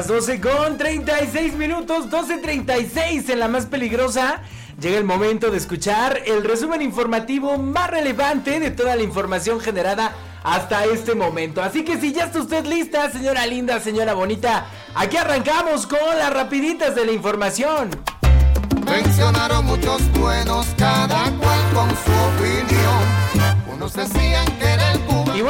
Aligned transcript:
Las 0.00 0.08
12 0.08 0.40
con 0.40 0.78
36 0.78 1.56
minutos, 1.56 2.08
12.36 2.08 3.28
en 3.28 3.38
la 3.38 3.48
más 3.48 3.66
peligrosa. 3.66 4.40
Llega 4.80 4.96
el 4.96 5.04
momento 5.04 5.50
de 5.50 5.58
escuchar 5.58 6.22
el 6.24 6.42
resumen 6.42 6.80
informativo 6.80 7.58
más 7.58 7.90
relevante 7.90 8.60
de 8.60 8.70
toda 8.70 8.96
la 8.96 9.02
información 9.02 9.60
generada 9.60 10.16
hasta 10.42 10.86
este 10.86 11.14
momento. 11.14 11.62
Así 11.62 11.84
que 11.84 12.00
si 12.00 12.14
ya 12.14 12.24
está 12.24 12.40
usted 12.40 12.64
lista, 12.64 13.10
señora 13.10 13.46
linda, 13.46 13.78
señora 13.78 14.14
bonita, 14.14 14.68
aquí 14.94 15.18
arrancamos 15.18 15.86
con 15.86 16.18
las 16.18 16.32
rapiditas 16.32 16.94
de 16.94 17.04
la 17.04 17.12
información. 17.12 17.90
Mencionaron 18.86 19.66
muchos 19.66 20.00
buenos, 20.12 20.66
cada 20.78 21.24
cual 21.24 21.60
con 21.74 21.90
su 21.90 22.10
opinión. 22.10 23.09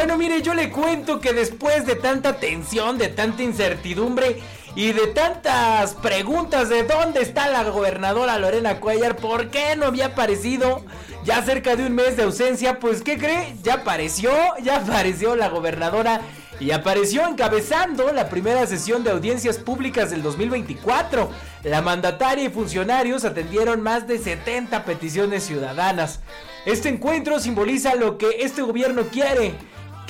Bueno, 0.01 0.17
mire, 0.17 0.41
yo 0.41 0.55
le 0.55 0.70
cuento 0.70 1.20
que 1.20 1.34
después 1.34 1.84
de 1.84 1.95
tanta 1.95 2.41
tensión, 2.41 2.97
de 2.97 3.09
tanta 3.09 3.43
incertidumbre 3.43 4.41
y 4.75 4.92
de 4.92 5.09
tantas 5.09 5.92
preguntas 5.92 6.70
de 6.70 6.84
dónde 6.84 7.20
está 7.20 7.48
la 7.48 7.65
gobernadora 7.65 8.39
Lorena 8.39 8.81
Cuellar, 8.81 9.17
por 9.17 9.51
qué 9.51 9.77
no 9.77 9.84
había 9.84 10.07
aparecido 10.07 10.83
ya 11.23 11.42
cerca 11.42 11.77
de 11.77 11.84
un 11.84 11.95
mes 11.95 12.17
de 12.17 12.23
ausencia, 12.23 12.79
pues 12.79 13.03
¿qué 13.03 13.19
cree? 13.19 13.55
Ya 13.62 13.75
apareció, 13.75 14.31
ya 14.62 14.77
apareció 14.77 15.37
la 15.37 15.51
gobernadora 15.51 16.23
y 16.61 16.70
apareció 16.70 17.27
encabezando 17.27 18.11
la 18.11 18.31
primera 18.31 18.67
sesión 18.67 19.05
de 19.05 19.11
audiencias 19.11 19.59
públicas 19.59 20.11
del 20.11 20.23
2024. 20.23 21.31
La 21.64 21.83
mandataria 21.83 22.45
y 22.45 22.48
funcionarios 22.48 23.27
atendieron 23.27 23.83
más 23.83 24.09
de 24.09 24.19
70 24.19 24.83
peticiones 24.87 25.45
ciudadanas. 25.45 26.20
Este 26.64 26.89
encuentro 26.89 27.39
simboliza 27.39 27.97
lo 27.97 28.17
que 28.17 28.29
este 28.41 28.62
gobierno 28.62 29.05
quiere, 29.11 29.55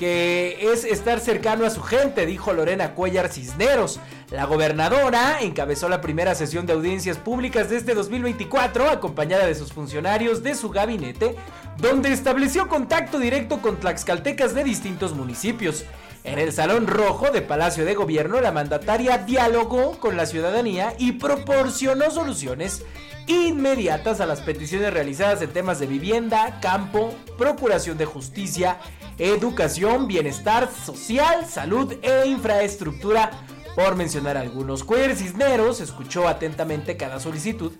que 0.00 0.72
es 0.72 0.86
estar 0.86 1.20
cercano 1.20 1.66
a 1.66 1.70
su 1.70 1.82
gente, 1.82 2.24
dijo 2.24 2.54
Lorena 2.54 2.94
Cuellar 2.94 3.28
Cisneros. 3.28 4.00
La 4.30 4.46
gobernadora 4.46 5.42
encabezó 5.42 5.90
la 5.90 6.00
primera 6.00 6.34
sesión 6.34 6.64
de 6.64 6.72
audiencias 6.72 7.18
públicas 7.18 7.68
de 7.68 7.76
este 7.76 7.92
2024, 7.92 8.88
acompañada 8.88 9.44
de 9.44 9.54
sus 9.54 9.74
funcionarios 9.74 10.42
de 10.42 10.54
su 10.54 10.70
gabinete, 10.70 11.36
donde 11.76 12.14
estableció 12.14 12.66
contacto 12.66 13.18
directo 13.18 13.60
con 13.60 13.78
tlaxcaltecas 13.78 14.54
de 14.54 14.64
distintos 14.64 15.12
municipios. 15.12 15.84
En 16.24 16.38
el 16.38 16.54
Salón 16.54 16.86
Rojo 16.86 17.30
de 17.30 17.42
Palacio 17.42 17.84
de 17.84 17.94
Gobierno, 17.94 18.40
la 18.40 18.52
mandataria 18.52 19.18
dialogó 19.18 20.00
con 20.00 20.16
la 20.16 20.24
ciudadanía 20.24 20.94
y 20.96 21.12
proporcionó 21.12 22.10
soluciones 22.10 22.86
inmediatas 23.26 24.22
a 24.22 24.26
las 24.26 24.40
peticiones 24.40 24.94
realizadas 24.94 25.42
en 25.42 25.50
temas 25.50 25.78
de 25.78 25.86
vivienda, 25.86 26.58
campo, 26.62 27.12
procuración 27.36 27.98
de 27.98 28.06
justicia, 28.06 28.78
educación, 29.18 30.06
bienestar 30.06 30.70
social, 30.70 31.46
salud 31.46 31.94
e 32.02 32.26
infraestructura, 32.26 33.30
por 33.74 33.96
mencionar 33.96 34.36
algunos. 34.36 34.84
Cuer 34.84 35.16
Cisneros 35.16 35.80
escuchó 35.80 36.28
atentamente 36.28 36.96
cada 36.96 37.20
solicitud 37.20 37.72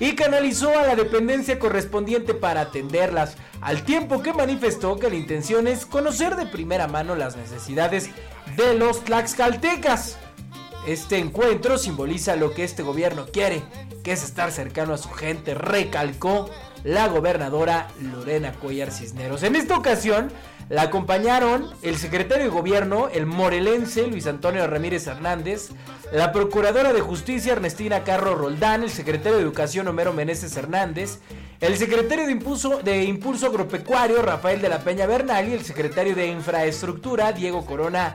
y 0.00 0.14
canalizó 0.14 0.76
a 0.76 0.86
la 0.86 0.96
dependencia 0.96 1.58
correspondiente 1.58 2.34
para 2.34 2.62
atenderlas, 2.62 3.36
al 3.60 3.84
tiempo 3.84 4.22
que 4.22 4.32
manifestó 4.32 4.98
que 4.98 5.08
la 5.08 5.16
intención 5.16 5.68
es 5.68 5.86
conocer 5.86 6.36
de 6.36 6.46
primera 6.46 6.88
mano 6.88 7.14
las 7.14 7.36
necesidades 7.36 8.10
de 8.56 8.74
los 8.74 9.04
tlaxcaltecas. 9.04 10.16
Este 10.86 11.18
encuentro 11.18 11.78
simboliza 11.78 12.36
lo 12.36 12.52
que 12.52 12.64
este 12.64 12.82
gobierno 12.82 13.26
quiere, 13.32 13.62
que 14.02 14.12
es 14.12 14.22
estar 14.22 14.52
cercano 14.52 14.92
a 14.92 14.98
su 14.98 15.08
gente, 15.10 15.54
recalcó 15.54 16.50
la 16.82 17.08
gobernadora 17.08 17.88
Lorena 18.00 18.52
Cuellar 18.52 18.90
Cisneros. 18.90 19.42
En 19.42 19.56
esta 19.56 19.78
ocasión 19.78 20.30
la 20.68 20.82
acompañaron 20.82 21.70
el 21.82 21.96
secretario 21.96 22.44
de 22.44 22.50
gobierno, 22.50 23.08
el 23.12 23.26
morelense 23.26 24.06
Luis 24.06 24.26
Antonio 24.26 24.66
Ramírez 24.66 25.06
Hernández, 25.06 25.70
la 26.12 26.32
procuradora 26.32 26.92
de 26.92 27.00
justicia 27.00 27.52
Ernestina 27.52 28.04
Carro 28.04 28.34
Roldán, 28.34 28.82
el 28.82 28.90
secretario 28.90 29.36
de 29.36 29.44
educación 29.44 29.88
Homero 29.88 30.12
Meneses 30.12 30.56
Hernández, 30.56 31.18
el 31.60 31.76
secretario 31.76 32.26
de 32.26 32.32
impulso, 32.32 32.80
de 32.82 33.04
impulso 33.04 33.46
agropecuario 33.46 34.22
Rafael 34.22 34.60
de 34.60 34.68
la 34.68 34.80
Peña 34.80 35.06
Bernal 35.06 35.48
y 35.48 35.52
el 35.52 35.64
secretario 35.64 36.14
de 36.14 36.28
infraestructura 36.28 37.32
Diego 37.32 37.64
Corona 37.66 38.14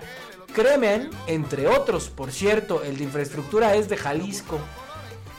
Cremen, 0.53 1.09
entre 1.27 1.67
otros. 1.67 2.09
Por 2.09 2.31
cierto, 2.31 2.83
el 2.83 2.97
de 2.97 3.03
infraestructura 3.03 3.75
es 3.75 3.87
de 3.87 3.97
Jalisco. 3.97 4.59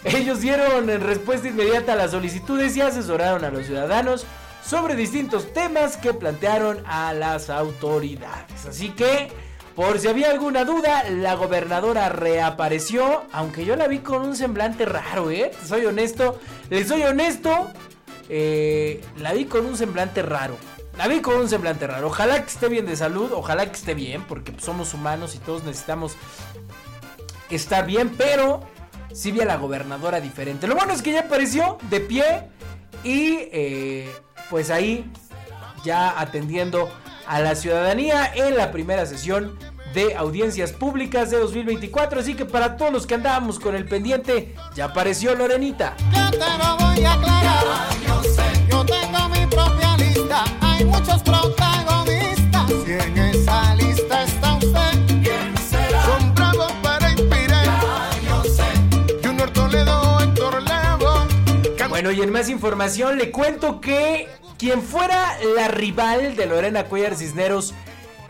Ellos 0.04 0.41
dieron 0.41 0.88
en 0.88 1.00
respuesta 1.03 1.48
inmediata 1.48 1.92
a 1.92 1.97
las 1.97 2.12
solicitudes 2.12 2.77
y 2.77 2.81
asesoraron 2.81 3.44
a 3.44 3.50
los 3.50 3.66
ciudadanos 3.66 4.25
sobre 4.65 4.97
distintos 4.97 5.53
temas 5.53 5.97
que 5.97 6.15
plantearon 6.15 6.82
a 6.87 7.12
las 7.12 7.50
autoridades. 7.50 8.66
Así 8.66 8.91
que, 8.91 9.28
por 9.75 9.98
si 9.98 10.09
había 10.09 10.31
alguna 10.31 10.65
duda, 10.65 11.04
la 11.10 11.34
gobernadora 11.34 12.09
reapareció, 12.09 13.25
aunque 13.32 13.65
yo 13.65 13.76
la 13.76 13.88
vi 13.88 13.98
con 13.98 14.22
un 14.22 14.37
semblante 14.37 14.84
raro, 14.84 15.31
¿eh? 15.31 15.50
Soy 15.66 15.87
honesto, 15.87 16.38
les 16.69 16.88
soy 16.88 17.03
honesto, 17.03 17.71
eh, 18.28 19.03
la 19.16 19.32
vi 19.32 19.47
con 19.47 19.66
un 19.66 19.76
semblante 19.76 20.22
raro. 20.22 20.56
La 20.97 21.09
vi 21.09 21.21
con 21.21 21.37
un 21.37 21.48
semblante 21.48 21.87
raro. 21.87 22.09
Ojalá 22.09 22.42
que 22.42 22.50
esté 22.50 22.69
bien 22.69 22.84
de 22.84 22.94
salud, 22.94 23.32
ojalá 23.32 23.66
que 23.66 23.77
esté 23.77 23.94
bien, 23.94 24.22
porque 24.25 24.53
somos 24.60 24.92
humanos 24.92 25.34
y 25.34 25.38
todos 25.38 25.65
necesitamos 25.65 26.16
estar 27.48 27.87
bien, 27.87 28.10
pero 28.16 28.60
sí 29.12 29.32
vi 29.32 29.41
a 29.41 29.44
la 29.44 29.56
gobernadora 29.56 30.21
diferente. 30.21 30.66
Lo 30.66 30.75
bueno 30.75 30.92
es 30.92 31.03
que 31.03 31.12
ya 31.12 31.21
apareció 31.21 31.78
de 31.88 32.00
pie 32.00 32.50
y 33.03 33.48
eh, 33.50 34.10
pues 34.50 34.71
ahí 34.71 35.11
ya 35.84 36.21
atendiendo 36.21 36.91
a 37.27 37.41
la 37.41 37.55
ciudadanía 37.55 38.31
en 38.34 38.56
la 38.56 38.72
primera 38.72 39.06
sesión 39.06 39.56
de 39.94 40.15
audiencias 40.16 40.72
públicas 40.72 41.31
de 41.31 41.38
2024. 41.38 42.21
Así 42.21 42.34
que 42.34 42.44
para 42.44 42.77
todos 42.77 42.93
los 42.93 43.06
que 43.06 43.15
andábamos 43.15 43.59
con 43.59 43.75
el 43.75 43.87
pendiente, 43.87 44.55
ya 44.75 44.87
apareció 44.87 45.34
Lorenita. 45.34 45.94
Yo 46.12 46.31
te 46.31 46.39
lo 46.39 46.77
voy 46.77 47.05
a 47.05 47.15
aclarar. 47.15 47.65
yo 48.06 48.22
sé, 48.22 48.43
yo 48.69 48.84
tengo 48.84 49.28
mi 49.28 49.47
propia 49.47 49.97
lista. 49.97 50.44
Hay 50.60 50.84
muchos 50.84 51.22
protagonistas. 51.22 52.71
Y 52.87 52.93
en 52.93 53.19
esa 53.19 53.75
lista 53.77 54.25
está 54.25 54.55
usted. 54.55 55.06
¿Quién 55.22 55.56
será? 55.56 56.05
Son 56.05 56.34
bravos 56.34 56.72
para 56.83 57.10
inspirar. 57.12 58.10
yo 58.28 58.44
sé. 58.44 58.65
Junior 59.25 59.50
Toledo, 59.50 60.21
Héctor 60.21 60.62
Levo. 60.62 61.27
Bueno, 61.89 62.10
y 62.12 62.22
en 62.22 62.31
más 62.33 62.49
información 62.49 63.19
le 63.19 63.30
cuento 63.30 63.80
que 63.80 64.28
quien 64.60 64.83
fuera 64.83 65.39
la 65.57 65.68
rival 65.68 66.36
de 66.36 66.45
Lorena 66.45 66.84
Cuellar 66.84 67.16
Cisneros 67.16 67.72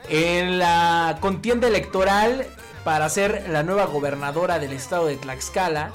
en 0.08 0.60
la 0.60 1.18
contienda 1.20 1.66
electoral 1.66 2.46
para 2.84 3.08
ser 3.08 3.46
la 3.48 3.64
nueva 3.64 3.86
gobernadora 3.86 4.60
del 4.60 4.72
estado 4.72 5.06
de 5.06 5.16
Tlaxcala, 5.16 5.90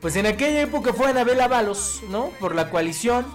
pues 0.00 0.14
en 0.14 0.26
aquella 0.26 0.60
época 0.60 0.92
fue 0.92 1.08
Anabel 1.08 1.40
Ábalos, 1.40 2.02
¿no? 2.08 2.28
Por 2.38 2.54
la 2.54 2.70
coalición 2.70 3.26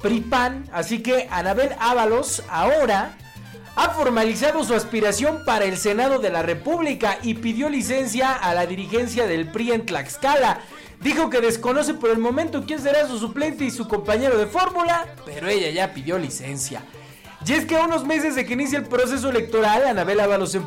PRIPAN. 0.00 0.70
Así 0.72 1.02
que 1.02 1.26
Anabel 1.28 1.70
Ábalos 1.80 2.44
ahora 2.48 3.16
ha 3.74 3.90
formalizado 3.90 4.62
su 4.62 4.74
aspiración 4.74 5.44
para 5.44 5.64
el 5.64 5.76
Senado 5.76 6.20
de 6.20 6.30
la 6.30 6.42
República 6.42 7.18
y 7.20 7.34
pidió 7.34 7.68
licencia 7.68 8.32
a 8.32 8.54
la 8.54 8.66
dirigencia 8.66 9.26
del 9.26 9.50
PRI 9.50 9.72
en 9.72 9.86
Tlaxcala. 9.86 10.60
Dijo 11.02 11.30
que 11.30 11.40
desconoce 11.40 11.94
por 11.94 12.10
el 12.10 12.18
momento 12.18 12.62
quién 12.64 12.80
será 12.80 13.08
su 13.08 13.18
suplente 13.18 13.64
y 13.64 13.72
su 13.72 13.88
compañero 13.88 14.38
de 14.38 14.46
fórmula, 14.46 15.14
pero 15.24 15.48
ella 15.48 15.68
ya 15.70 15.92
pidió 15.92 16.16
licencia. 16.16 16.84
Y 17.44 17.54
es 17.54 17.66
que 17.66 17.76
a 17.76 17.84
unos 17.84 18.06
meses 18.06 18.36
de 18.36 18.44
que 18.46 18.52
inicia 18.52 18.78
el 18.78 18.84
proceso 18.84 19.28
electoral, 19.28 19.84
Anabel 19.84 20.20
Ábalos 20.20 20.54
en 20.54 20.64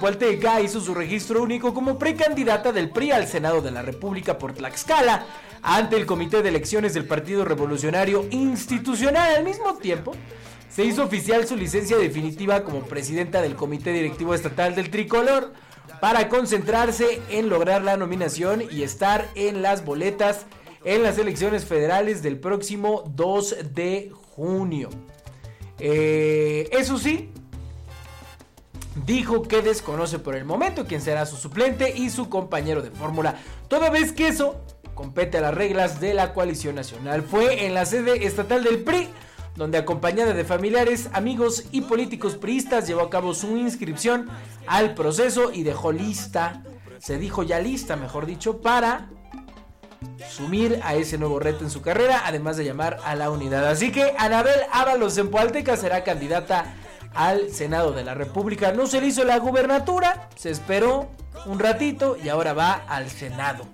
hizo 0.62 0.82
su 0.82 0.94
registro 0.94 1.42
único 1.42 1.74
como 1.74 1.98
precandidata 1.98 2.74
del 2.74 2.90
PRI 2.90 3.12
al 3.12 3.28
Senado 3.28 3.62
de 3.62 3.72
la 3.72 3.82
República 3.82 4.38
por 4.38 4.54
Tlaxcala. 4.54 5.26
ante 5.62 5.96
el 5.96 6.06
Comité 6.06 6.44
de 6.44 6.50
Elecciones 6.50 6.94
del 6.94 7.06
Partido 7.06 7.46
Revolucionario 7.46 8.26
Institucional. 8.30 9.38
Al 9.38 9.44
mismo 9.46 9.76
tiempo, 9.76 10.14
se 10.70 10.84
hizo 10.84 11.06
oficial 11.06 11.48
su 11.48 11.56
licencia 11.56 11.98
definitiva 11.98 12.64
como 12.66 12.82
presidenta 12.82 13.42
del 13.42 13.56
Comité 13.56 13.94
Directivo 13.94 14.36
Estatal 14.36 14.76
del 14.76 14.92
Tricolor 14.92 15.54
para 16.00 16.30
concentrarse 16.30 17.22
en 17.30 17.50
lograr 17.50 17.84
la 17.84 17.98
nominación 17.98 18.64
y 18.70 18.84
estar 18.84 19.28
en 19.36 19.62
las 19.62 19.86
boletas 19.86 20.46
en 20.84 21.02
las 21.02 21.18
elecciones 21.18 21.66
federales 21.66 22.22
del 22.22 22.40
próximo 22.40 23.04
2 23.16 23.74
de 23.74 24.12
junio. 24.36 24.90
Eh, 25.80 26.70
eso 26.72 26.98
sí, 26.98 27.32
dijo 29.06 29.42
que 29.44 29.62
desconoce 29.62 30.20
por 30.20 30.36
el 30.36 30.46
momento 30.46 30.86
quién 30.86 31.02
será 31.02 31.26
su 31.26 31.36
suplente 31.36 31.94
y 31.98 32.10
su 32.10 32.30
compañero 32.30 32.82
de 32.82 32.92
fórmula, 32.92 33.36
toda 33.68 33.90
vez 33.90 34.14
que 34.14 34.28
eso 34.28 34.62
compete 34.94 35.40
a 35.40 35.42
las 35.42 35.54
reglas 35.54 36.00
de 36.00 36.14
la 36.14 36.34
coalición 36.34 36.76
nacional. 36.76 37.24
Fue 37.24 37.66
en 37.66 37.74
la 37.74 37.86
sede 37.86 38.26
estatal 38.26 38.64
del 38.64 38.84
PRI, 38.84 39.10
donde 39.56 39.78
acompañada 39.78 40.34
de 40.34 40.44
familiares, 40.44 41.10
amigos 41.14 41.66
y 41.72 41.82
políticos 41.82 42.36
priistas 42.36 42.88
llevó 42.88 43.02
a 43.02 43.10
cabo 43.10 43.34
su 43.34 43.58
inscripción 43.58 44.30
al 44.68 44.94
proceso 44.94 45.52
y 45.52 45.64
dejó 45.64 45.92
lista, 45.92 46.62
se 47.00 47.18
dijo 47.18 47.44
ya 47.44 47.60
lista, 47.60 47.96
mejor 47.96 48.26
dicho, 48.26 48.62
para 48.62 49.10
sumir 50.30 50.80
a 50.84 50.96
ese 50.96 51.18
nuevo 51.18 51.40
reto 51.40 51.64
en 51.64 51.70
su 51.70 51.82
carrera, 51.82 52.24
además 52.26 52.58
de 52.58 52.66
llamar 52.66 53.00
a 53.06 53.16
la 53.16 53.30
unidad. 53.30 53.66
Así 53.68 53.92
que 53.92 54.14
Anabel 54.18 54.60
Ábalos 54.72 55.18
en 55.18 55.30
Pualteca 55.30 55.78
será 55.78 56.04
candidata 56.04 56.76
al 57.14 57.50
Senado 57.52 57.94
de 57.94 58.04
la 58.04 58.14
República. 58.14 58.74
No 58.74 58.88
se 58.88 59.00
le 59.00 59.08
hizo 59.08 59.24
la 59.24 59.40
gubernatura, 59.40 60.30
se 60.36 60.50
esperó 60.50 61.10
un 61.46 61.60
ratito 61.60 62.18
y 62.22 62.30
ahora 62.30 62.54
va 62.54 62.84
al 62.88 63.10
Senado. 63.10 63.66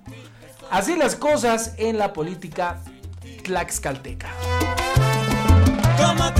Así 0.70 0.96
las 0.96 1.16
cosas 1.16 1.74
en 1.76 1.98
la 1.98 2.12
política 2.12 2.80
tlaxcalteca. 3.42 4.28
¿Cómo 6.02 6.32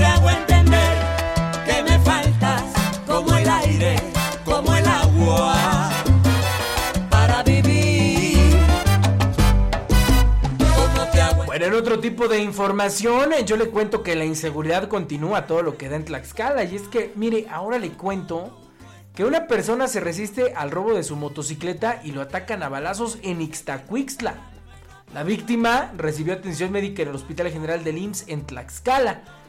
Bueno, 11.45 11.65
en 11.65 11.73
otro 11.75 11.99
tipo 11.99 12.27
de 12.27 12.39
información, 12.39 13.31
eh, 13.31 13.45
yo 13.45 13.57
le 13.57 13.69
cuento 13.69 14.01
que 14.01 14.15
la 14.15 14.25
inseguridad 14.25 14.87
continúa 14.87 15.45
todo 15.45 15.61
lo 15.61 15.77
que 15.77 15.87
da 15.87 15.95
en 15.95 16.03
Tlaxcala. 16.03 16.63
Y 16.63 16.75
es 16.75 16.83
que, 16.83 17.13
mire, 17.15 17.45
ahora 17.49 17.77
le 17.77 17.91
cuento 17.91 18.59
que 19.13 19.23
una 19.23 19.45
persona 19.47 19.87
se 19.87 19.99
resiste 19.99 20.53
al 20.55 20.71
robo 20.71 20.93
de 20.93 21.03
su 21.03 21.15
motocicleta 21.15 22.01
y 22.03 22.11
lo 22.11 22.21
atacan 22.21 22.63
a 22.63 22.69
balazos 22.69 23.19
en 23.21 23.39
Ixtacuixtla. 23.39 24.35
La 25.13 25.23
víctima 25.23 25.91
recibió 25.95 26.33
atención 26.33 26.71
médica 26.71 27.03
en 27.03 27.09
el 27.09 27.15
Hospital 27.15 27.51
General 27.51 27.83
del 27.83 27.99
IMSS 27.99 28.25
en 28.29 28.45
Tlaxcala. 28.45 29.42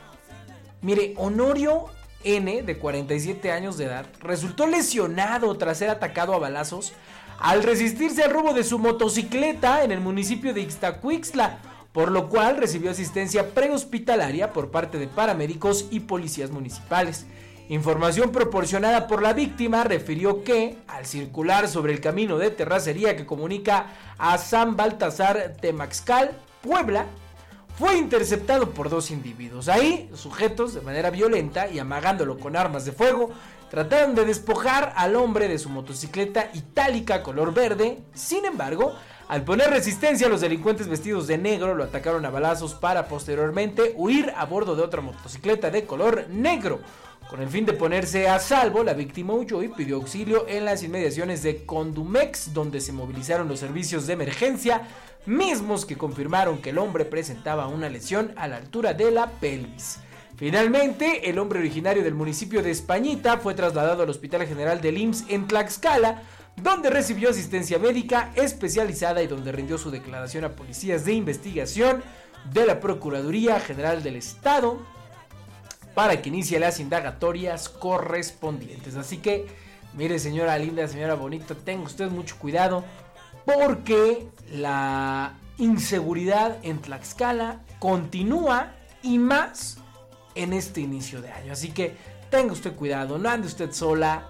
Mire, 0.84 1.14
Honorio 1.16 1.86
N, 2.24 2.62
de 2.62 2.76
47 2.76 3.50
años 3.50 3.78
de 3.78 3.86
edad, 3.86 4.04
resultó 4.20 4.66
lesionado 4.66 5.56
tras 5.56 5.78
ser 5.78 5.88
atacado 5.88 6.34
a 6.34 6.38
balazos 6.38 6.92
al 7.38 7.62
resistirse 7.62 8.22
al 8.22 8.30
robo 8.30 8.52
de 8.52 8.64
su 8.64 8.78
motocicleta 8.78 9.82
en 9.82 9.92
el 9.92 10.00
municipio 10.00 10.52
de 10.52 10.60
Ixtacuixtla, 10.60 11.56
por 11.94 12.10
lo 12.10 12.28
cual 12.28 12.58
recibió 12.58 12.90
asistencia 12.90 13.54
prehospitalaria 13.54 14.52
por 14.52 14.70
parte 14.70 14.98
de 14.98 15.08
paramédicos 15.08 15.86
y 15.90 16.00
policías 16.00 16.50
municipales. 16.50 17.24
Información 17.70 18.30
proporcionada 18.30 19.06
por 19.06 19.22
la 19.22 19.32
víctima 19.32 19.84
refirió 19.84 20.44
que, 20.44 20.76
al 20.86 21.06
circular 21.06 21.66
sobre 21.66 21.94
el 21.94 22.02
camino 22.02 22.36
de 22.36 22.50
terracería 22.50 23.16
que 23.16 23.24
comunica 23.24 23.86
a 24.18 24.36
San 24.36 24.76
Baltasar 24.76 25.54
Temaxcal, 25.62 26.32
Puebla, 26.60 27.06
fue 27.78 27.98
interceptado 27.98 28.70
por 28.70 28.88
dos 28.88 29.10
individuos. 29.10 29.68
Ahí, 29.68 30.10
sujetos 30.14 30.74
de 30.74 30.80
manera 30.80 31.10
violenta 31.10 31.68
y 31.68 31.78
amagándolo 31.78 32.38
con 32.38 32.56
armas 32.56 32.84
de 32.84 32.92
fuego, 32.92 33.30
trataron 33.70 34.14
de 34.14 34.24
despojar 34.24 34.92
al 34.96 35.16
hombre 35.16 35.48
de 35.48 35.58
su 35.58 35.68
motocicleta 35.68 36.50
itálica 36.54 37.22
color 37.22 37.52
verde. 37.52 37.98
Sin 38.14 38.44
embargo, 38.44 38.94
al 39.26 39.42
poner 39.42 39.70
resistencia, 39.70 40.28
los 40.28 40.42
delincuentes 40.42 40.86
vestidos 40.86 41.26
de 41.26 41.38
negro 41.38 41.74
lo 41.74 41.84
atacaron 41.84 42.26
a 42.26 42.30
balazos 42.30 42.74
para 42.74 43.08
posteriormente 43.08 43.94
huir 43.96 44.32
a 44.36 44.44
bordo 44.44 44.76
de 44.76 44.82
otra 44.82 45.00
motocicleta 45.00 45.70
de 45.70 45.84
color 45.84 46.26
negro. 46.28 46.80
Con 47.28 47.40
el 47.40 47.48
fin 47.48 47.64
de 47.64 47.72
ponerse 47.72 48.28
a 48.28 48.38
salvo, 48.38 48.84
la 48.84 48.92
víctima 48.92 49.32
huyó 49.32 49.62
y 49.62 49.68
pidió 49.68 49.96
auxilio 49.96 50.46
en 50.46 50.66
las 50.66 50.82
inmediaciones 50.82 51.42
de 51.42 51.64
Condumex, 51.64 52.52
donde 52.52 52.82
se 52.82 52.92
movilizaron 52.92 53.48
los 53.48 53.60
servicios 53.60 54.06
de 54.06 54.12
emergencia, 54.12 54.82
mismos 55.24 55.86
que 55.86 55.96
confirmaron 55.96 56.58
que 56.58 56.70
el 56.70 56.78
hombre 56.78 57.06
presentaba 57.06 57.66
una 57.66 57.88
lesión 57.88 58.32
a 58.36 58.46
la 58.46 58.58
altura 58.58 58.92
de 58.92 59.10
la 59.10 59.30
pelvis. 59.30 60.00
Finalmente, 60.36 61.30
el 61.30 61.38
hombre 61.38 61.60
originario 61.60 62.02
del 62.02 62.14
municipio 62.14 62.62
de 62.62 62.72
Españita 62.72 63.38
fue 63.38 63.54
trasladado 63.54 64.02
al 64.02 64.10
Hospital 64.10 64.46
General 64.46 64.80
del 64.80 64.98
IMSS 64.98 65.24
en 65.30 65.46
Tlaxcala, 65.46 66.22
donde 66.56 66.90
recibió 66.90 67.30
asistencia 67.30 67.78
médica 67.78 68.32
especializada 68.36 69.22
y 69.22 69.26
donde 69.26 69.52
rindió 69.52 69.78
su 69.78 69.90
declaración 69.90 70.44
a 70.44 70.52
policías 70.52 71.04
de 71.04 71.12
investigación 71.12 72.02
de 72.52 72.66
la 72.66 72.80
Procuraduría 72.80 73.58
General 73.60 74.02
del 74.02 74.16
Estado 74.16 74.78
para 75.94 76.20
que 76.20 76.28
inicie 76.28 76.58
las 76.60 76.80
indagatorias 76.80 77.68
correspondientes. 77.68 78.96
Así 78.96 79.18
que, 79.18 79.46
mire 79.94 80.18
señora 80.18 80.58
linda, 80.58 80.86
señora 80.88 81.14
bonita, 81.14 81.54
tenga 81.54 81.84
usted 81.84 82.10
mucho 82.10 82.36
cuidado 82.38 82.84
porque 83.44 84.26
la 84.52 85.34
inseguridad 85.58 86.58
en 86.62 86.80
Tlaxcala 86.80 87.60
continúa 87.78 88.72
y 89.02 89.18
más 89.18 89.78
en 90.34 90.52
este 90.52 90.80
inicio 90.80 91.20
de 91.22 91.30
año. 91.30 91.52
Así 91.52 91.70
que 91.70 91.96
tenga 92.30 92.52
usted 92.52 92.74
cuidado, 92.74 93.18
no 93.18 93.28
ande 93.28 93.46
usted 93.46 93.72
sola 93.72 94.28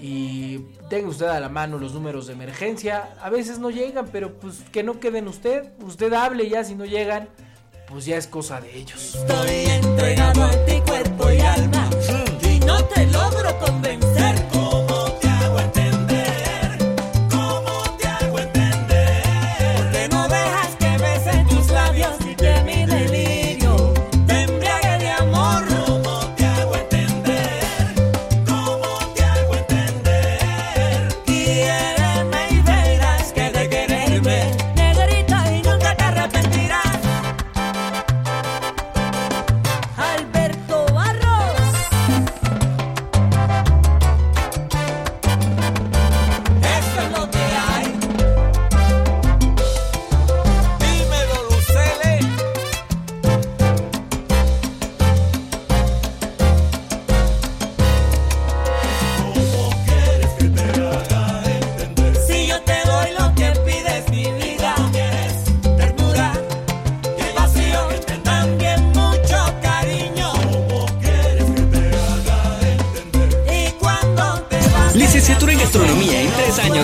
y 0.00 0.58
tenga 0.88 1.08
usted 1.08 1.26
a 1.26 1.40
la 1.40 1.48
mano 1.48 1.78
los 1.78 1.94
números 1.94 2.26
de 2.26 2.34
emergencia. 2.34 3.10
A 3.20 3.30
veces 3.30 3.58
no 3.58 3.70
llegan, 3.70 4.08
pero 4.12 4.34
pues 4.34 4.62
que 4.72 4.82
no 4.82 5.00
queden 5.00 5.28
usted. 5.28 5.72
Usted 5.82 6.12
hable 6.12 6.48
ya 6.48 6.64
si 6.64 6.74
no 6.74 6.84
llegan, 6.84 7.28
pues 7.88 8.06
ya 8.06 8.16
es 8.16 8.26
cosa 8.26 8.60
de 8.60 8.76
ellos. 8.76 9.14
Estoy 9.14 9.66
entregado 9.66 10.44
a 10.44 10.50
ti 10.66 10.80
cuerpo 10.86 11.30
y 11.30 11.40
alma 11.40 11.85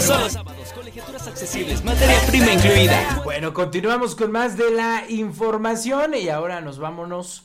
sábados, 0.03 1.27
accesibles, 1.29 1.85
materia 1.85 2.19
prima 2.27 2.53
incluida. 2.53 3.21
Bueno, 3.25 3.55
continuamos 3.55 4.17
con 4.17 4.33
más 4.33 4.57
de 4.57 4.71
la 4.71 5.05
información 5.09 6.15
y 6.15 6.29
ahora 6.29 6.61
nos 6.61 6.79
vámonos, 6.79 7.45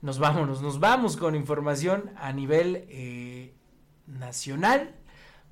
nos 0.00 0.18
vámonos, 0.18 0.62
nos 0.62 0.80
vamos 0.80 1.16
con 1.18 1.34
información 1.34 2.10
a 2.16 2.32
nivel 2.32 2.86
eh, 2.88 3.52
nacional. 4.06 4.94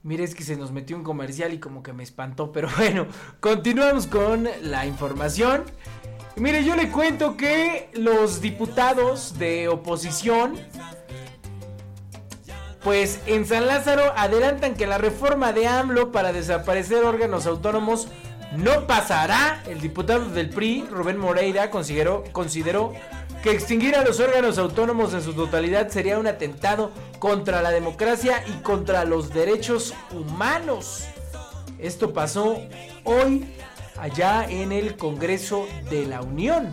Mire, 0.03 0.25
es 0.25 0.35
que 0.35 0.45
se 0.45 0.57
nos 0.57 0.73
metió 0.73 0.97
un 0.97 1.03
comercial 1.03 1.53
y 1.53 1.59
como 1.59 1.83
que 1.83 1.93
me 1.93 2.03
espantó, 2.03 2.53
pero 2.53 2.69
bueno, 2.77 3.07
continuamos 3.41 4.07
con 4.07 4.49
la 4.63 4.87
información. 4.87 5.65
Mire, 6.37 6.65
yo 6.65 6.75
le 6.75 6.91
cuento 6.91 7.37
que 7.37 7.91
los 7.95 8.41
diputados 8.41 9.39
de 9.39 9.69
oposición, 9.69 10.55
pues 12.87 13.19
en 13.27 13.45
San 13.47 13.67
Lázaro 13.67 14.13
adelantan 14.17 14.77
que 14.77 14.87
la 14.87 14.97
reforma 14.97 15.53
de 15.53 15.67
AMLO 15.67 16.13
para 16.13 16.33
desaparecer 16.33 17.03
órganos 17.03 17.45
autónomos 17.47 18.07
no 18.57 18.87
pasará. 18.87 19.61
El 19.67 19.81
diputado 19.81 20.27
del 20.27 20.51
PRI, 20.51 20.87
Rubén 20.89 21.19
Moreira, 21.19 21.69
consideró, 21.73 22.23
consideró 22.31 22.93
que 23.43 23.51
extinguir 23.51 23.97
a 23.97 24.05
los 24.05 24.21
órganos 24.21 24.57
autónomos 24.57 25.15
en 25.15 25.23
su 25.23 25.35
totalidad 25.35 25.89
sería 25.89 26.17
un 26.17 26.29
atentado 26.29 26.93
contra 27.19 27.61
la 27.61 27.73
democracia 27.73 28.45
y 28.47 28.63
contra 28.63 29.05
los 29.05 29.35
derechos 29.35 29.93
humanos. 30.13 31.09
Esto 31.81 32.13
pasó 32.13 32.57
hoy 33.03 33.53
allá 33.99 34.47
en 34.49 34.71
el 34.71 34.97
Congreso 34.97 35.67
de 35.91 36.07
la 36.07 36.21
Unión. 36.23 36.73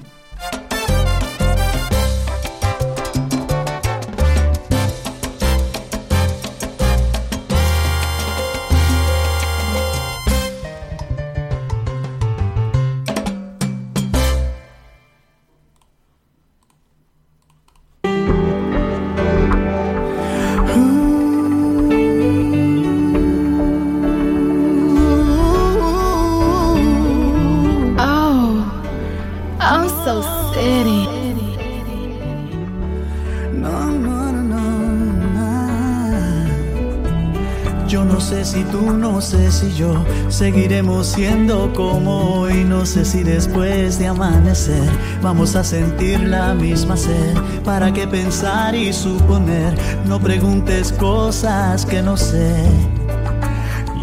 Si 39.64 39.78
yo 39.78 39.94
seguiremos 40.30 41.08
siendo 41.08 41.72
como 41.74 42.42
hoy. 42.42 42.64
No 42.64 42.86
sé 42.86 43.06
si 43.06 43.24
después 43.24 44.00
de 44.00 44.08
amanecer 44.08 44.90
vamos 45.22 45.56
a 45.56 45.64
sentir 45.64 46.20
la 46.22 46.54
misma 46.54 46.98
sed. 46.98 47.36
¿Para 47.64 47.94
qué 47.94 48.08
pensar 48.08 48.76
y 48.76 48.92
suponer? 48.94 49.78
No 50.06 50.20
preguntes 50.20 50.92
cosas 50.94 51.86
que 51.86 52.02
no 52.02 52.18
sé. 52.18 52.66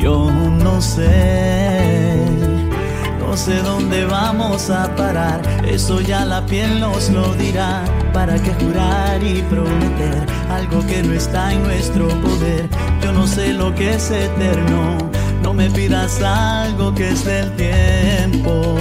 Yo 0.00 0.30
no 0.30 0.80
sé. 0.80 2.20
No 3.30 3.36
sé 3.36 3.62
dónde 3.62 4.06
vamos 4.06 4.70
a 4.70 4.92
parar, 4.96 5.40
eso 5.64 6.00
ya 6.00 6.24
la 6.24 6.44
piel 6.46 6.80
nos 6.80 7.10
lo 7.10 7.32
dirá. 7.34 7.84
¿Para 8.12 8.34
qué 8.42 8.52
jurar 8.54 9.22
y 9.22 9.40
prometer 9.42 10.26
algo 10.50 10.84
que 10.84 11.00
no 11.04 11.12
está 11.12 11.52
en 11.52 11.62
nuestro 11.62 12.08
poder? 12.08 12.68
Yo 13.00 13.12
no 13.12 13.28
sé 13.28 13.52
lo 13.52 13.72
que 13.72 13.94
es 13.94 14.10
eterno, 14.10 14.98
no 15.50 15.54
me 15.54 15.68
pidas 15.68 16.22
algo 16.22 16.94
que 16.94 17.08
es 17.08 17.24
del 17.24 17.50
tiempo. 17.56 18.76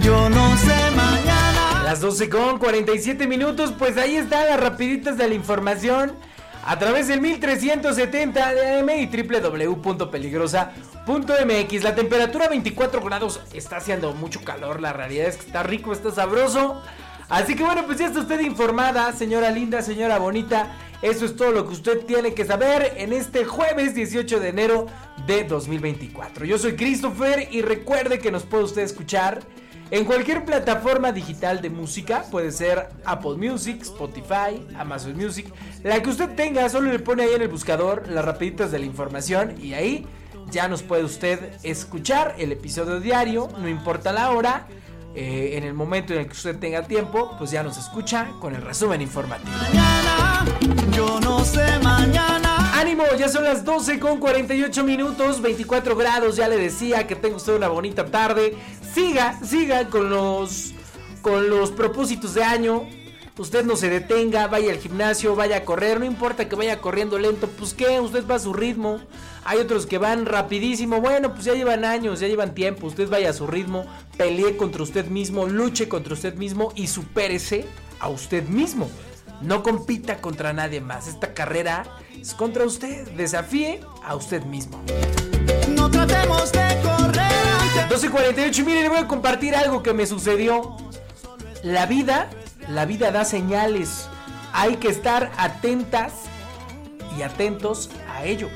Yo 0.00 0.30
no 0.30 0.56
sé 0.56 0.90
mañana. 0.96 1.82
Las 1.84 2.00
12 2.00 2.30
con 2.30 2.58
47 2.58 3.26
minutos, 3.26 3.74
pues 3.78 3.98
ahí 3.98 4.16
están 4.16 4.46
las 4.46 4.58
rapiditas 4.58 5.18
de 5.18 5.28
la 5.28 5.34
información 5.34 6.14
a 6.64 6.78
través 6.78 7.08
del 7.08 7.20
1370 7.20 8.54
de 8.54 8.80
AM 8.80 8.88
y 8.88 9.06
www.peligrosa.mx. 9.06 11.82
La 11.82 11.94
temperatura 11.94 12.48
24 12.48 13.02
grados 13.02 13.42
está 13.52 13.76
haciendo 13.76 14.14
mucho 14.14 14.42
calor, 14.42 14.80
la 14.80 14.94
realidad 14.94 15.26
es 15.26 15.36
que 15.36 15.44
está 15.44 15.62
rico, 15.62 15.92
está 15.92 16.10
sabroso. 16.10 16.80
Así 17.32 17.54
que 17.54 17.64
bueno, 17.64 17.86
pues 17.86 17.98
ya 17.98 18.08
está 18.08 18.20
usted 18.20 18.40
informada, 18.40 19.10
señora 19.14 19.50
linda, 19.50 19.80
señora 19.80 20.18
bonita. 20.18 20.76
Eso 21.00 21.24
es 21.24 21.34
todo 21.34 21.50
lo 21.50 21.66
que 21.66 21.72
usted 21.72 22.04
tiene 22.04 22.34
que 22.34 22.44
saber 22.44 22.92
en 22.98 23.14
este 23.14 23.46
jueves 23.46 23.94
18 23.94 24.38
de 24.38 24.48
enero 24.50 24.86
de 25.26 25.44
2024. 25.44 26.44
Yo 26.44 26.58
soy 26.58 26.76
Christopher 26.76 27.48
y 27.50 27.62
recuerde 27.62 28.18
que 28.18 28.30
nos 28.30 28.42
puede 28.42 28.64
usted 28.64 28.82
escuchar 28.82 29.40
en 29.90 30.04
cualquier 30.04 30.44
plataforma 30.44 31.10
digital 31.10 31.62
de 31.62 31.70
música, 31.70 32.26
puede 32.30 32.52
ser 32.52 32.90
Apple 33.06 33.36
Music, 33.38 33.80
Spotify, 33.80 34.62
Amazon 34.76 35.16
Music, 35.16 35.46
la 35.84 36.02
que 36.02 36.10
usted 36.10 36.34
tenga, 36.34 36.68
solo 36.68 36.92
le 36.92 36.98
pone 36.98 37.22
ahí 37.22 37.32
en 37.32 37.40
el 37.40 37.48
buscador 37.48 38.08
las 38.08 38.26
rapiditas 38.26 38.70
de 38.70 38.78
la 38.78 38.84
información 38.84 39.54
y 39.58 39.72
ahí 39.72 40.06
ya 40.50 40.68
nos 40.68 40.82
puede 40.82 41.04
usted 41.04 41.54
escuchar 41.62 42.34
el 42.36 42.52
episodio 42.52 43.00
diario, 43.00 43.48
no 43.58 43.70
importa 43.70 44.12
la 44.12 44.32
hora, 44.32 44.66
eh, 45.14 45.56
en 45.56 45.64
el 45.64 45.74
momento 45.74 46.14
en 46.14 46.20
el 46.20 46.26
que 46.26 46.32
usted 46.32 46.58
tenga 46.58 46.82
tiempo, 46.82 47.34
pues 47.38 47.50
ya 47.50 47.62
nos 47.62 47.76
escucha 47.76 48.30
con 48.40 48.54
el 48.54 48.62
resumen 48.62 49.02
informativo. 49.02 49.50
Mañana, 49.58 50.44
yo 50.96 51.20
no 51.20 51.44
sé 51.44 51.78
mañana. 51.82 52.78
Ánimo, 52.78 53.04
ya 53.18 53.28
son 53.28 53.44
las 53.44 53.64
12 53.64 53.98
con 54.00 54.18
48 54.18 54.84
minutos, 54.84 55.42
24 55.42 55.96
grados, 55.96 56.36
ya 56.36 56.48
le 56.48 56.56
decía 56.56 57.06
que 57.06 57.14
tenga 57.14 57.36
usted 57.36 57.54
una 57.54 57.68
bonita 57.68 58.06
tarde. 58.06 58.56
Siga, 58.94 59.38
siga 59.44 59.88
con 59.88 60.08
los 60.10 60.72
con 61.20 61.48
los 61.48 61.70
propósitos 61.70 62.34
de 62.34 62.42
año. 62.42 62.88
Usted 63.38 63.64
no 63.64 63.76
se 63.76 63.88
detenga, 63.88 64.46
vaya 64.46 64.72
al 64.72 64.78
gimnasio, 64.78 65.34
vaya 65.34 65.56
a 65.56 65.64
correr, 65.64 65.98
no 65.98 66.04
importa 66.04 66.48
que 66.48 66.54
vaya 66.54 66.82
corriendo 66.82 67.18
lento, 67.18 67.48
pues 67.48 67.72
qué, 67.72 67.98
usted 67.98 68.26
va 68.26 68.34
a 68.34 68.38
su 68.38 68.52
ritmo. 68.52 69.00
Hay 69.44 69.58
otros 69.58 69.86
que 69.86 69.96
van 69.96 70.26
rapidísimo, 70.26 71.00
bueno, 71.00 71.32
pues 71.32 71.46
ya 71.46 71.54
llevan 71.54 71.86
años, 71.86 72.20
ya 72.20 72.28
llevan 72.28 72.54
tiempo, 72.54 72.86
usted 72.86 73.08
vaya 73.08 73.30
a 73.30 73.32
su 73.32 73.46
ritmo, 73.46 73.86
pelee 74.18 74.58
contra 74.58 74.82
usted 74.82 75.06
mismo, 75.06 75.46
luche 75.46 75.88
contra 75.88 76.12
usted 76.12 76.34
mismo 76.34 76.72
y 76.76 76.88
supérese 76.88 77.64
a 78.00 78.10
usted 78.10 78.46
mismo. 78.48 78.90
No 79.40 79.62
compita 79.62 80.18
contra 80.20 80.52
nadie 80.52 80.80
más. 80.80 81.08
Esta 81.08 81.34
carrera 81.34 81.84
es 82.20 82.32
contra 82.34 82.64
usted. 82.64 83.08
Desafíe 83.12 83.80
a 84.04 84.14
usted 84.14 84.44
mismo. 84.44 84.80
No 85.70 85.90
tratemos 85.90 86.52
de 86.52 86.80
correr 86.82 87.48
antes. 87.80 88.08
12.48. 88.08 88.58
y 88.58 88.62
Mire, 88.62 88.82
le 88.82 88.88
voy 88.88 88.98
a 88.98 89.08
compartir 89.08 89.56
algo 89.56 89.82
que 89.82 89.92
me 89.94 90.06
sucedió. 90.06 90.76
La 91.64 91.86
vida, 91.86 92.30
la 92.68 92.84
vida 92.84 93.10
da 93.10 93.24
señales. 93.24 94.08
Hay 94.52 94.76
que 94.76 94.88
estar 94.88 95.32
atentas 95.36 96.12
y 97.16 97.22
atentos 97.22 97.90
a 98.14 98.24
ello. 98.24 98.48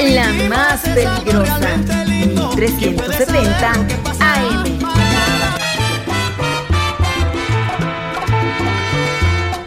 La 0.00 0.32
más 0.48 0.80
peligrosa. 0.80 1.58
realmente 1.58 2.06
lindo, 2.06 2.48
que 2.56 2.90
puede 2.90 3.16
ser 3.16 3.30
1370 3.30 3.70
algo 3.70 3.86
que 3.86 3.94
pasa 3.96 4.31